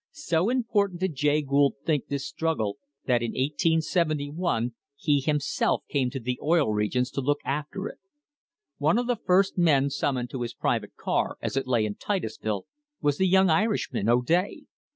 So 0.09 0.49
important 0.49 0.99
did 0.99 1.13
Jay 1.13 1.43
Gould 1.43 1.73
think 1.85 2.07
this 2.07 2.25
struggle 2.25 2.79
that 3.05 3.21
in 3.21 3.33
1871 3.33 4.73
he 4.95 5.19
himself 5.19 5.83
came 5.89 6.09
to 6.09 6.19
the 6.19 6.39
Oil 6.41 6.73
Regions 6.73 7.11
to 7.11 7.21
look 7.21 7.37
after 7.45 7.87
it. 7.87 7.99
One 8.79 8.97
of 8.97 9.05
the 9.05 9.15
first 9.15 9.59
men 9.59 9.91
sum 9.91 10.15
moned 10.15 10.31
to 10.31 10.41
his 10.41 10.55
private 10.55 10.95
car 10.95 11.37
as 11.39 11.55
it 11.55 11.67
lay 11.67 11.85
in 11.85 11.93
Titusville 11.97 12.65
was 12.99 13.19
the 13.19 13.27
young 13.27 13.51
Irishman, 13.51 14.09
O'Day. 14.09 14.63